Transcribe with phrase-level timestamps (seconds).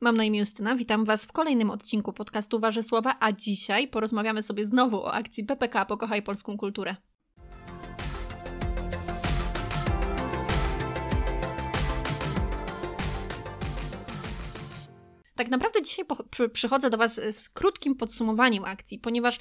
[0.00, 4.42] Mam na imię Justyna, witam Was w kolejnym odcinku podcastu Wasze Słowa, a dzisiaj porozmawiamy
[4.42, 6.96] sobie znowu o akcji PPK Pokochaj Polską Kulturę.
[15.36, 16.04] Tak naprawdę dzisiaj
[16.52, 19.38] przychodzę do Was z krótkim podsumowaniem akcji, ponieważ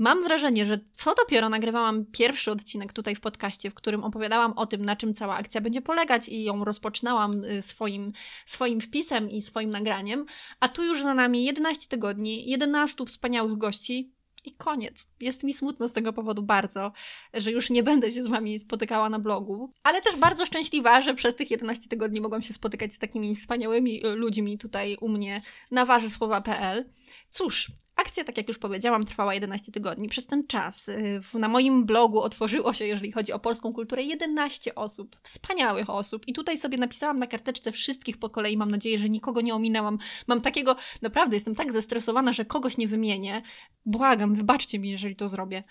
[0.00, 4.66] Mam wrażenie, że co dopiero nagrywałam pierwszy odcinek tutaj w podcaście, w którym opowiadałam o
[4.66, 8.12] tym, na czym cała akcja będzie polegać i ją rozpoczynałam y, swoim,
[8.46, 10.26] swoim wpisem i swoim nagraniem,
[10.60, 14.12] a tu już za nami 11 tygodni, 11 wspaniałych gości,
[14.44, 15.06] i koniec.
[15.20, 16.92] Jest mi smutno z tego powodu bardzo,
[17.34, 21.14] że już nie będę się z Wami spotykała na blogu, ale też bardzo szczęśliwa, że
[21.14, 25.42] przez tych 11 tygodni mogłam się spotykać z takimi wspaniałymi y, ludźmi tutaj u mnie
[25.70, 26.90] na warzysłowa.pl.
[27.30, 30.08] Cóż, Akcja, tak jak już powiedziałam, trwała 11 tygodni.
[30.08, 34.74] Przez ten czas y, na moim blogu otworzyło się, jeżeli chodzi o polską kulturę, 11
[34.74, 36.28] osób, wspaniałych osób.
[36.28, 38.56] I tutaj sobie napisałam na karteczce wszystkich po kolei.
[38.56, 39.98] Mam nadzieję, że nikogo nie ominęłam.
[40.26, 43.42] Mam takiego, naprawdę jestem tak zestresowana, że kogoś nie wymienię.
[43.86, 45.64] Błagam, wybaczcie mi, jeżeli to zrobię.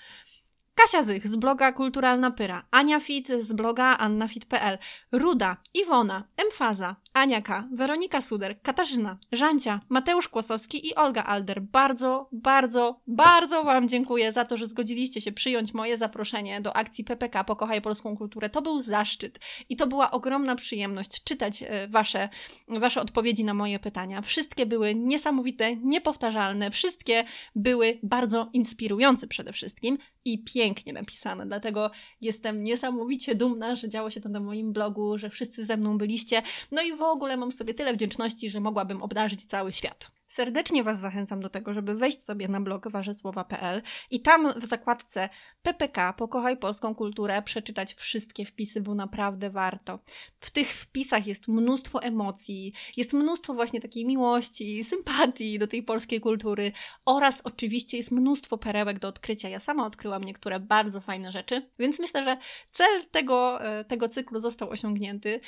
[0.76, 4.78] Kasia Zych z bloga Kulturalna Pyra, Ania Fit z bloga annafit.pl,
[5.12, 11.62] Ruda, Iwona, Emfaza, Aniaka, Weronika Suder, Katarzyna, Żancia, Mateusz Kłosowski i Olga Alder.
[11.62, 17.04] Bardzo, bardzo, bardzo Wam dziękuję za to, że zgodziliście się przyjąć moje zaproszenie do akcji
[17.04, 18.50] PPK Pokochaj Polską Kulturę.
[18.50, 22.30] To był zaszczyt i to była ogromna przyjemność czytać e, wasze,
[22.68, 24.22] wasze odpowiedzi na moje pytania.
[24.22, 31.46] Wszystkie były niesamowite, niepowtarzalne, wszystkie były bardzo inspirujące przede wszystkim i pięknie napisane.
[31.46, 35.98] Dlatego jestem niesamowicie dumna, że działo się to na moim blogu, że wszyscy ze mną
[35.98, 36.42] byliście.
[36.72, 40.12] No i w ogóle mam sobie tyle wdzięczności, że mogłabym obdarzyć cały świat.
[40.30, 45.30] Serdecznie Was zachęcam do tego, żeby wejść sobie na blog warzesłowa.pl i tam w zakładce
[45.62, 50.00] PPK, Pokochaj Polską Kulturę, przeczytać wszystkie wpisy, bo naprawdę warto.
[50.40, 56.22] W tych wpisach jest mnóstwo emocji, jest mnóstwo właśnie takiej miłości, sympatii do tej polskiej
[56.22, 56.72] kultury
[57.06, 59.50] oraz oczywiście jest mnóstwo perełek do odkrycia.
[59.50, 62.38] Ja sama odkryłam niektóre bardzo fajne rzeczy, więc myślę, że
[62.72, 65.42] cel tego, e, tego cyklu został osiągnięty.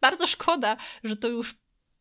[0.00, 1.54] Bardzo szkoda, że to już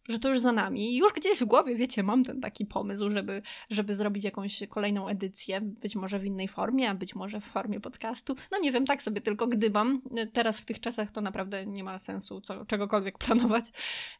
[0.09, 0.94] że to już za nami.
[0.94, 5.08] I już gdzieś w głowie, wiecie, mam ten taki pomysł, żeby, żeby zrobić jakąś kolejną
[5.08, 8.36] edycję, być może w innej formie, a być może w formie podcastu.
[8.52, 10.02] No nie wiem, tak sobie tylko gdybam.
[10.34, 13.66] Teraz w tych czasach to naprawdę nie ma sensu co, czegokolwiek planować.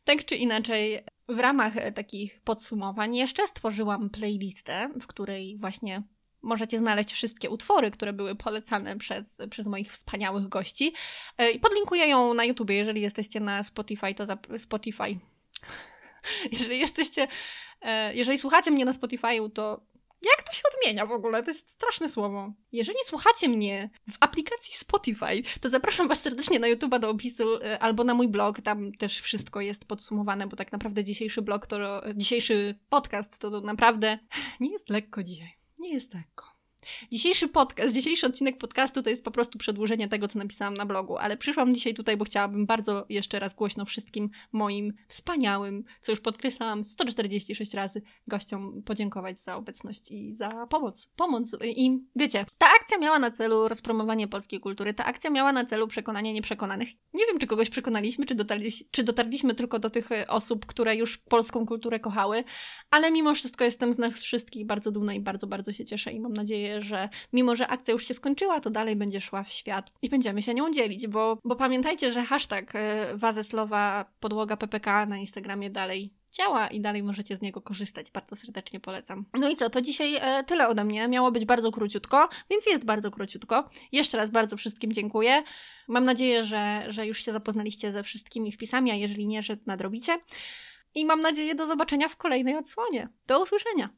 [0.04, 6.04] Tak czy inaczej, w ramach takich podsumowań jeszcze stworzyłam playlistę, w której właśnie
[6.42, 10.94] możecie znaleźć wszystkie utwory, które były polecane przez, przez moich wspaniałych gości.
[11.38, 14.26] E, I podlinkuję ją na YouTube, jeżeli jesteście na Spotify, to
[14.58, 15.20] Spotify
[16.52, 17.28] jeżeli jesteście,
[17.82, 19.82] e, jeżeli słuchacie mnie na Spotify'u, to
[20.22, 21.44] jak to się odmienia w ogóle?
[21.44, 22.54] To jest straszne słowo.
[22.72, 27.80] Jeżeli słuchacie mnie w aplikacji Spotify, to zapraszam Was serdecznie na YouTube'a do opisu e,
[27.80, 28.62] albo na mój blog.
[28.62, 34.20] Tam też wszystko jest podsumowane, bo tak naprawdę dzisiejszy blog, to dzisiejszy podcast to naprawdę
[34.60, 35.58] nie jest lekko dzisiaj.
[35.80, 36.59] Nie jest lekko.
[37.12, 41.18] Dzisiejszy podcast, dzisiejszy odcinek podcastu to jest po prostu przedłużenie tego, co napisałam na blogu,
[41.18, 46.20] ale przyszłam dzisiaj tutaj, bo chciałabym bardzo jeszcze raz głośno wszystkim moim wspaniałym, co już
[46.20, 51.10] podkreślałam 146 razy, gościom podziękować za obecność i za pomoc.
[51.16, 55.66] Pomoc i wiecie, ta akcja miała na celu rozpromowanie polskiej kultury, ta akcja miała na
[55.66, 56.90] celu przekonanie nieprzekonanych.
[57.14, 61.18] Nie wiem, czy kogoś przekonaliśmy, czy, dotarliśmy, czy dotarliśmy tylko do tych osób, które już
[61.18, 62.44] polską kulturę kochały,
[62.92, 66.20] ale mimo wszystko jestem z nas wszystkich bardzo dumna i bardzo, bardzo się cieszę i
[66.20, 69.92] mam nadzieję, że mimo, że akcja już się skończyła, to dalej będzie szła w świat
[70.02, 75.18] i będziemy się nią dzielić, bo, bo pamiętajcie, że hashtag e, Wazeslowa podłoga PPK na
[75.18, 78.12] Instagramie dalej działa i dalej możecie z niego korzystać.
[78.12, 79.26] Bardzo serdecznie polecam.
[79.34, 81.08] No i co, to dzisiaj e, tyle ode mnie.
[81.08, 83.70] Miało być bardzo króciutko, więc jest bardzo króciutko.
[83.92, 85.44] Jeszcze raz bardzo wszystkim dziękuję.
[85.88, 90.20] Mam nadzieję, że, że już się zapoznaliście ze wszystkimi wpisami, a jeżeli nie, że nadrobicie.
[90.96, 93.10] I mam nadzieję do zobaczenia w kolejnej odsłonie.
[93.28, 93.90] Do usłyszenia.